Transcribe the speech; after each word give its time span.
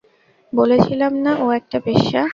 বলেছিলাম 0.53 1.13
না, 1.15 1.31
ও 1.43 1.45
একটা 1.51 1.77
বেশ্যা! 1.79 2.21